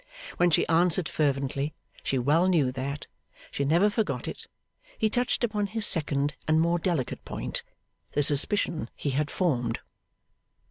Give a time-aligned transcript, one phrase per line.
[0.37, 3.05] When she answered fervently, she well knew that,
[3.51, 4.47] she never forgot it,
[4.97, 7.61] he touched upon his second and more delicate point
[8.13, 9.77] the suspicion he had formed.